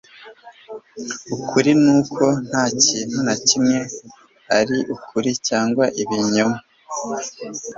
[1.35, 3.77] ukuri nuko ntakintu na kimwe
[4.59, 6.57] ari ukuri cyangwa ibinyoma